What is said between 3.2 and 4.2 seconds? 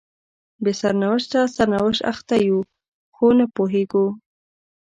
نه پوهیږو